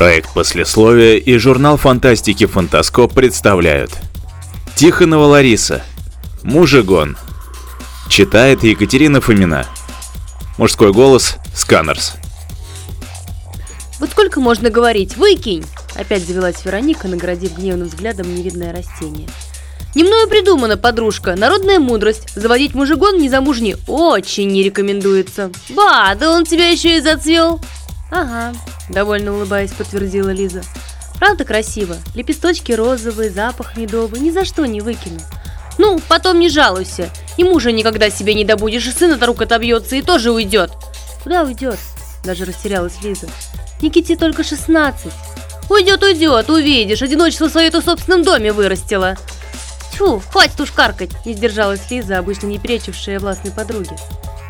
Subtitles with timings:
[0.00, 3.90] Проект «Послесловие» и журнал фантастики «Фантаскоп» представляют
[4.74, 5.82] Тихонова Лариса
[6.42, 7.18] Мужегон
[8.08, 9.66] Читает Екатерина Фомина
[10.56, 12.14] Мужской голос Сканерс
[13.98, 15.18] Вот сколько можно говорить?
[15.18, 15.66] Выкинь!
[15.94, 19.28] Опять завелась Вероника, наградив гневным взглядом невинное растение.
[19.94, 22.34] Не мною придумана, подружка, народная мудрость.
[22.34, 25.50] Заводить мужегон незамужней очень не рекомендуется.
[25.68, 27.60] Ба, да он у тебя еще и зацвел.
[28.10, 28.54] Ага,
[28.90, 30.62] довольно улыбаясь, подтвердила Лиза.
[31.18, 31.96] Правда красиво?
[32.14, 35.20] Лепесточки розовые, запах медовый, ни за что не выкину.
[35.78, 37.10] Ну, потом не жалуйся.
[37.36, 40.72] И мужа никогда себе не добудешь, и сын от рук отобьется, и тоже уйдет.
[41.22, 41.78] Куда уйдет?
[42.24, 43.28] Даже растерялась Лиза.
[43.80, 45.12] Никите только 16.
[45.70, 49.16] Уйдет, уйдет, увидишь, одиночество свое-то в собственном доме вырастила.
[49.92, 53.96] Тьфу, хватит уж каркать, не сдержалась Лиза, обычно не перечившая властной подруге.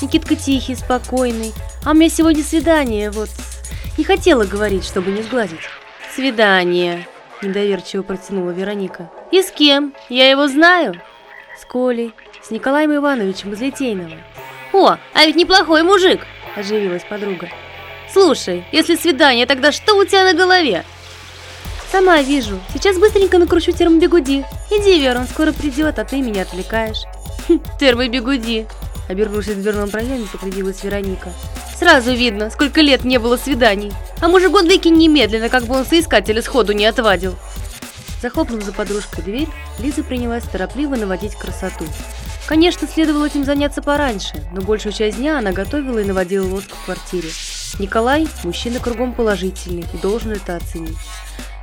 [0.01, 1.53] Никитка тихий, спокойный,
[1.85, 3.29] а у меня сегодня свидание, вот.
[4.01, 5.61] Не хотела говорить, чтобы не сгладить.
[6.15, 7.07] Свидание,
[7.43, 9.11] недоверчиво протянула Вероника.
[9.31, 9.93] И с кем?
[10.09, 10.95] Я его знаю.
[11.61, 14.17] С Колей, с Николаем Ивановичем из Литейного.
[14.73, 16.23] О, а ведь неплохой мужик,
[16.57, 17.51] оживилась подруга.
[18.11, 20.87] Слушай, если свидание, тогда что у тебя на голове?
[21.93, 22.59] Сама вижу.
[22.73, 24.47] Сейчас быстренько накручу термобегуди.
[24.71, 27.03] Иди, Вера, он скоро придет, а ты меня отвлекаешь.
[27.49, 28.67] Хм, термобегуди.
[29.11, 31.35] Обернувшись в дверном проеме, покривилась Вероника.
[31.81, 33.91] Сразу видно, сколько лет не было свиданий.
[34.21, 37.37] А мужик выкинь немедленно, как бы он соискателя сходу не отвадил.
[38.21, 41.87] Захлопнув за подружкой дверь, Лиза принялась торопливо наводить красоту.
[42.47, 46.85] Конечно, следовало этим заняться пораньше, но большую часть дня она готовила и наводила лоск в
[46.85, 47.31] квартире.
[47.79, 50.99] Николай– мужчина кругом положительный и должен это оценить.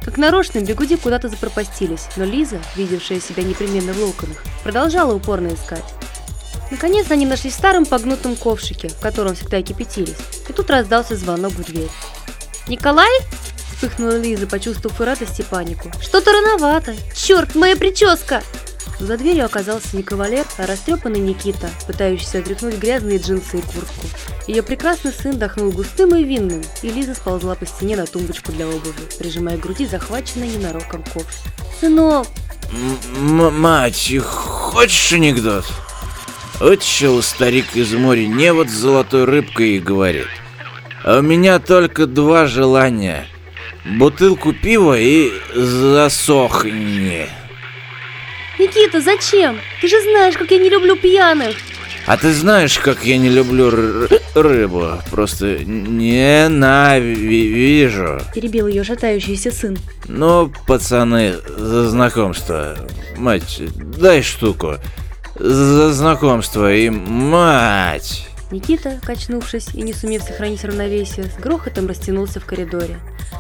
[0.04, 5.97] Как нарочно, бегуди куда-то запропастились, но Лиза, видевшая себя непременно в локонах, продолжала упорно искать.
[6.70, 10.18] Наконец они нашли в старом погнутом ковшике, в котором всегда кипятились,
[10.50, 11.90] и тут раздался звонок в дверь.
[12.68, 13.12] «Николай?»–
[13.72, 15.92] вспыхнула Лиза, почувствовав и радость, и панику.
[16.02, 16.96] «Что-то рановато!
[17.16, 18.44] Черт, моя прическа!»
[19.00, 24.08] За дверью оказался не кавалер, а растрепанный Никита, пытающийся отряхнуть грязные джинсы и куртку.
[24.48, 28.68] Ее прекрасный сын дохнул густым и винным, и Лиза сползла по стене на тумбочку для
[28.68, 31.36] обуви, прижимая к груди захваченный ненароком ковш.
[31.80, 32.28] «Сынок!»
[32.72, 35.66] «Мать, хочешь анекдот?»
[36.60, 40.28] Вытащил старик из моря не вот с золотой рыбкой и говорит.
[41.04, 43.28] А у меня только два желания.
[43.86, 47.28] Бутылку пива и засохни.
[48.58, 49.60] Никита, зачем?
[49.82, 51.56] Ты же знаешь, как я не люблю пьяных.
[52.08, 53.70] А ты знаешь, как я не люблю
[54.34, 54.94] рыбу?
[55.12, 56.60] Просто ненавижу.
[58.34, 59.78] Перебил ее шатающийся сын.
[60.08, 62.76] Ну, пацаны, за знакомство.
[63.18, 64.78] Мать, дай штуку.
[65.40, 68.28] За знакомство и мать.
[68.50, 72.98] Никита, качнувшись и не сумев сохранить равновесие, с грохотом растянулся в коридоре.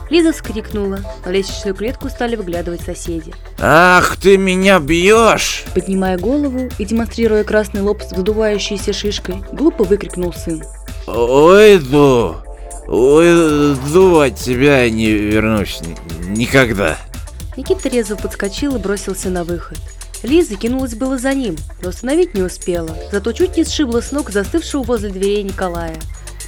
[0.09, 3.33] Лиза вскрикнула, в лестничную клетку стали выглядывать соседи.
[3.59, 10.33] «Ах, ты меня бьешь!» Поднимая голову и демонстрируя красный лоб с выдувающейся шишкой, глупо выкрикнул
[10.33, 10.63] сын.
[11.07, 12.35] «Уйду!
[12.87, 15.79] Уйду от тебя не вернусь
[16.27, 16.97] никогда!»
[17.55, 19.79] Никита резво подскочил и бросился на выход.
[20.23, 24.31] Лиза кинулась было за ним, но остановить не успела, зато чуть не сшибла с ног
[24.31, 25.97] застывшего возле дверей Николая.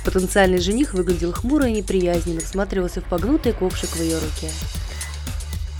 [0.04, 4.50] Потенциальный жених выглядел хмуро и неприязненно, всматривался в погнутый ковшик в ее руке.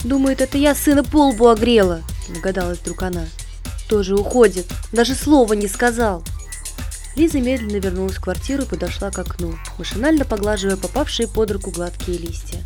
[0.04, 2.02] «Думает, это я сына по лбу огрела»,–
[2.34, 3.24] догадалась вдруг она.
[3.88, 6.22] «Тоже уходит, даже слова не сказал».
[7.16, 12.18] Лиза медленно вернулась в квартиру и подошла к окну, машинально поглаживая попавшие под руку гладкие
[12.18, 12.62] листья.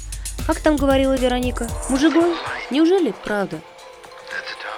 [0.46, 1.68] «Как там говорила Вероника?
[1.88, 2.36] Мужигон?
[2.70, 3.58] Неужели правда?»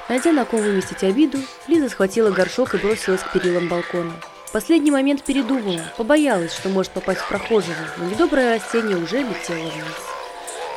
[0.08, 4.12] Найдя на ком выместить обиду, Лиза схватила горшок и бросилась к перилам балкона.
[4.46, 9.68] В последний момент передумала, побоялась, что может попасть в прохожего, но недоброе растение уже летело
[9.68, 10.16] вниз.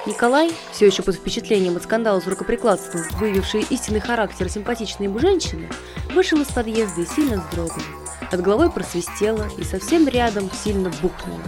[0.07, 5.69] Николай, все еще под впечатлением от скандала с рукоприкладством, выявивший истинный характер симпатичной ему женщины,
[6.13, 7.85] вышел из подъезда и сильно вздрогнул.
[8.31, 11.41] От головой просвистело и совсем рядом сильно бухнуло.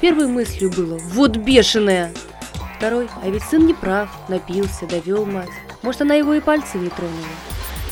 [0.00, 2.12] Первой мыслью было «Вот бешеная!»
[2.76, 5.48] Второй, а ведь сын не прав, напился, довел мать.
[5.82, 7.26] Может, она его и пальцы не тронула.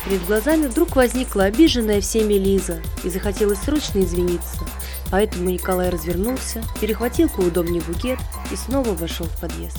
[0.04, 4.58] Перед глазами вдруг возникла обиженная всеми Лиза и захотелось срочно извиниться.
[5.10, 8.18] Поэтому Николай развернулся, перехватил поудобнее букет
[8.50, 9.78] и снова вошел в подъезд.